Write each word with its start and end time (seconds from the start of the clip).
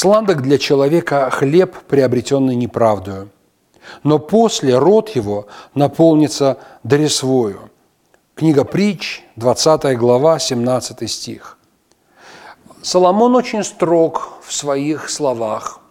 Сладок 0.00 0.42
для 0.42 0.58
человека 0.58 1.28
хлеб, 1.28 1.76
приобретенный 1.88 2.54
неправдою, 2.54 3.30
но 4.04 4.20
после 4.20 4.78
рот 4.78 5.08
его 5.08 5.48
наполнится 5.74 6.58
доресвою. 6.84 7.68
Книга 8.36 8.62
притч, 8.62 9.24
20 9.34 9.98
глава, 9.98 10.38
17 10.38 11.10
стих. 11.10 11.58
Соломон 12.80 13.34
очень 13.34 13.64
строг 13.64 14.34
в 14.44 14.54
своих 14.54 15.10
словах– 15.10 15.80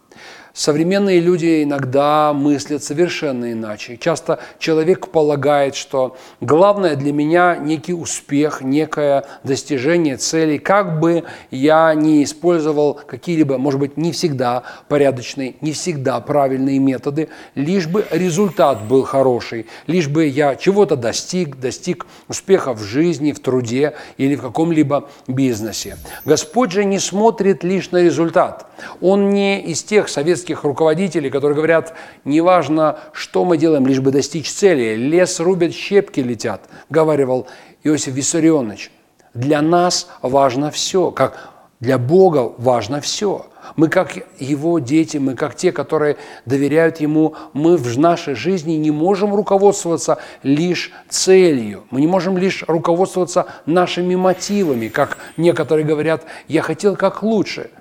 Современные 0.58 1.20
люди 1.20 1.62
иногда 1.62 2.32
мыслят 2.32 2.82
совершенно 2.82 3.52
иначе. 3.52 3.96
Часто 3.96 4.40
человек 4.58 5.06
полагает, 5.06 5.76
что 5.76 6.16
главное 6.40 6.96
для 6.96 7.12
меня 7.12 7.54
некий 7.54 7.94
успех, 7.94 8.60
некое 8.60 9.24
достижение 9.44 10.16
целей, 10.16 10.58
как 10.58 10.98
бы 10.98 11.22
я 11.52 11.94
не 11.94 12.24
использовал 12.24 12.94
какие-либо, 12.94 13.56
может 13.56 13.78
быть, 13.78 13.96
не 13.96 14.10
всегда 14.10 14.64
порядочные, 14.88 15.54
не 15.60 15.70
всегда 15.70 16.18
правильные 16.18 16.80
методы, 16.80 17.28
лишь 17.54 17.86
бы 17.86 18.04
результат 18.10 18.82
был 18.82 19.04
хороший, 19.04 19.66
лишь 19.86 20.08
бы 20.08 20.26
я 20.26 20.56
чего-то 20.56 20.96
достиг, 20.96 21.60
достиг 21.60 22.04
успеха 22.26 22.72
в 22.72 22.82
жизни, 22.82 23.30
в 23.30 23.38
труде 23.38 23.94
или 24.16 24.34
в 24.34 24.42
каком-либо 24.42 25.08
бизнесе. 25.28 25.98
Господь 26.24 26.72
же 26.72 26.84
не 26.84 26.98
смотрит 26.98 27.62
лишь 27.62 27.92
на 27.92 27.98
результат. 28.02 28.66
Он 29.00 29.30
не 29.30 29.60
из 29.60 29.82
тех 29.82 30.08
советских 30.08 30.47
политических 30.48 30.64
руководителей, 30.64 31.30
которые 31.30 31.56
говорят, 31.56 31.94
неважно, 32.24 32.98
что 33.12 33.44
мы 33.44 33.58
делаем, 33.58 33.86
лишь 33.86 34.00
бы 34.00 34.10
достичь 34.10 34.50
цели. 34.50 34.96
Лес 34.96 35.40
рубят, 35.40 35.74
щепки 35.74 36.20
летят, 36.20 36.60
говаривал 36.90 37.46
Иосиф 37.84 38.14
Виссарионович. 38.14 38.90
Для 39.34 39.62
нас 39.62 40.08
важно 40.22 40.70
все, 40.70 41.10
как 41.10 41.50
для 41.80 41.98
Бога 41.98 42.52
важно 42.58 43.00
все. 43.00 43.46
Мы 43.76 43.88
как 43.88 44.16
Его 44.40 44.78
дети, 44.78 45.18
мы 45.18 45.34
как 45.34 45.54
те, 45.54 45.70
которые 45.72 46.16
доверяют 46.46 47.00
Ему, 47.00 47.34
мы 47.52 47.76
в 47.76 47.98
нашей 47.98 48.34
жизни 48.34 48.78
не 48.78 48.90
можем 48.90 49.34
руководствоваться 49.34 50.16
лишь 50.42 50.90
целью, 51.08 51.84
мы 51.90 52.00
не 52.00 52.06
можем 52.06 52.38
лишь 52.38 52.64
руководствоваться 52.66 53.46
нашими 53.66 54.16
мотивами, 54.16 54.88
как 54.88 55.18
некоторые 55.36 55.84
говорят, 55.84 56.24
я 56.48 56.62
хотел 56.62 56.96
как 56.96 57.22
лучше– 57.22 57.70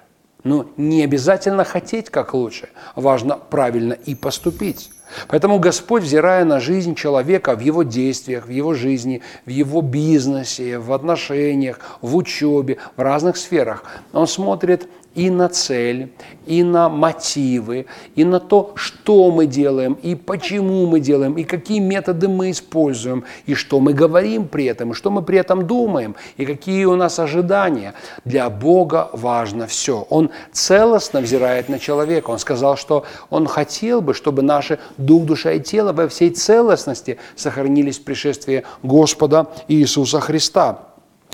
но 0.48 0.66
не 0.78 1.04
обязательно 1.04 1.66
хотеть 1.66 2.10
как 2.10 2.34
лучше, 2.34 2.70
важно 2.96 3.38
правильно 3.38 3.94
и 3.94 4.16
поступить. 4.16 4.90
Поэтому 5.28 5.60
Господь, 5.60 6.04
взирая 6.04 6.46
на 6.46 6.60
жизнь 6.60 6.96
человека 6.96 7.56
в 7.56 7.60
его 7.60 7.84
действиях, 7.84 8.48
в 8.48 8.50
его 8.50 8.74
жизни, 8.74 9.22
в 9.46 9.50
его 9.50 9.82
бизнесе, 9.82 10.80
в 10.80 10.92
отношениях, 10.94 11.80
в 12.02 12.16
учебе, 12.16 12.78
в 12.96 13.02
разных 13.02 13.38
сферах, 13.38 13.84
Он 14.14 14.28
смотрит 14.28 14.88
и 15.18 15.32
на 15.32 15.50
цель, 15.50 16.12
и 16.46 16.62
на 16.64 16.90
мотивы, 16.90 17.88
и 18.16 18.24
на 18.24 18.40
то, 18.40 18.74
что 18.76 19.32
мы 19.32 19.48
делаем, 19.48 19.94
и 19.94 20.14
почему 20.14 20.86
мы 20.86 21.00
делаем, 21.00 21.34
и 21.34 21.44
какие 21.44 21.80
методы 21.80 22.28
мы 22.28 22.52
используем, 22.52 23.24
и 23.48 23.56
что 23.56 23.80
мы 23.80 23.94
говорим 23.94 24.48
при 24.48 24.66
этом, 24.66 24.92
и 24.92 24.94
что 24.94 25.10
мы 25.10 25.24
при 25.24 25.40
этом 25.40 25.66
думаем, 25.66 26.16
и 26.38 26.46
какие 26.46 26.86
у 26.86 26.96
нас 26.96 27.18
ожидания. 27.18 27.96
Для 28.26 28.48
Бога 28.52 29.10
важно 29.12 29.66
все. 29.66 30.06
Он 30.12 30.30
целостно 30.52 31.22
взирает 31.22 31.68
на 31.68 31.80
человека. 31.80 32.30
Он 32.30 32.38
сказал, 32.38 32.78
что 32.78 33.04
Он 33.32 33.48
хотел 33.48 34.02
бы, 34.02 34.14
чтобы 34.14 34.44
наши 34.44 34.78
дух, 35.00 35.26
душа 35.26 35.54
и 35.54 35.60
тело 35.60 35.94
во 35.94 36.08
всей 36.08 36.30
целостности 36.30 37.18
сохранились 37.36 37.98
в 37.98 38.04
пришествии 38.04 38.66
Господа 38.84 39.48
Иисуса 39.68 40.20
Христа. 40.20 40.84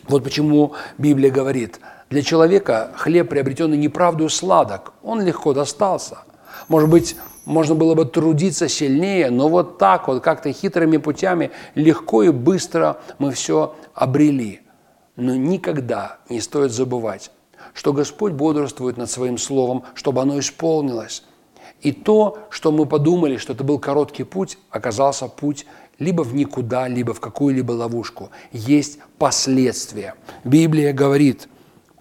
Вот 0.07 0.23
почему 0.23 0.71
Библия 0.97 1.29
говорит– 1.29 1.81
для 2.13 2.21
человека 2.21 2.91
хлеб, 2.95 3.29
приобретенный 3.29 3.75
неправдою, 3.75 4.29
сладок. 4.29 4.93
Он 5.01 5.19
легко 5.19 5.51
достался. 5.51 6.19
Может 6.67 6.87
быть, 6.87 7.15
можно 7.45 7.73
было 7.73 7.95
бы 7.95 8.05
трудиться 8.05 8.69
сильнее, 8.69 9.31
но 9.31 9.49
вот 9.49 9.79
так 9.79 10.07
вот, 10.07 10.23
как-то 10.23 10.53
хитрыми 10.53 10.97
путями, 10.97 11.49
легко 11.73 12.21
и 12.21 12.29
быстро 12.29 12.99
мы 13.17 13.31
все 13.31 13.73
обрели. 13.95 14.61
Но 15.15 15.35
никогда 15.35 16.19
не 16.29 16.39
стоит 16.39 16.71
забывать, 16.71 17.31
что 17.73 17.93
Господь 17.93 18.33
бодрствует 18.33 18.95
над 18.95 19.09
Своим 19.09 19.39
Словом, 19.39 19.83
чтобы 19.95 20.21
оно 20.21 20.37
исполнилось. 20.37 21.23
И 21.81 21.91
то, 21.91 22.37
что 22.51 22.71
мы 22.71 22.85
подумали, 22.85 23.37
что 23.37 23.53
это 23.53 23.63
был 23.63 23.79
короткий 23.79 24.23
путь, 24.23 24.59
оказался 24.69 25.27
путь 25.27 25.65
либо 25.97 26.21
в 26.21 26.35
никуда, 26.35 26.87
либо 26.87 27.15
в 27.15 27.19
какую-либо 27.19 27.71
ловушку. 27.71 28.29
Есть 28.51 28.99
последствия. 29.17 30.13
Библия 30.43 30.93
говорит– 30.93 31.49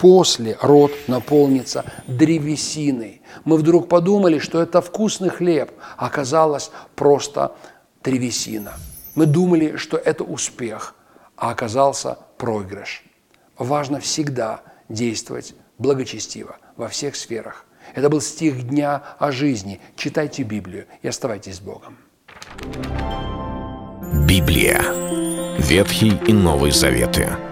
После 0.03 0.59
рот 0.61 0.91
наполнится 1.07 1.85
древесиной. 2.09 3.23
Мы 3.45 3.57
вдруг 3.57 3.89
подумали, 3.89 4.41
что 4.41 4.61
это 4.61 4.83
вкусный 4.83 5.29
хлеб, 5.29 5.71
а 5.97 6.07
оказалось 6.07 6.73
просто 6.97 7.55
древесина. 8.03 8.73
Мы 9.15 9.27
думали, 9.27 9.77
что 9.77 9.97
это 9.97 10.25
успех, 10.25 10.97
а 11.37 11.53
оказался 11.53 12.19
проигрыш. 12.37 13.05
Важно 13.57 14.01
всегда 14.01 14.63
действовать 14.89 15.55
благочестиво 15.79 16.57
во 16.77 16.89
всех 16.89 17.15
сферах. 17.15 17.65
Это 17.95 18.09
был 18.09 18.21
стих 18.21 18.67
дня 18.67 19.05
о 19.21 19.31
жизни. 19.31 19.81
Читайте 19.95 20.43
Библию 20.43 20.87
и 21.03 21.07
оставайтесь 21.07 21.59
с 21.59 21.61
Богом. 21.61 21.97
Библия. 24.27 24.83
Ветхий 25.59 26.19
и 26.27 26.33
Новый 26.33 26.73
Заветы. 26.73 27.52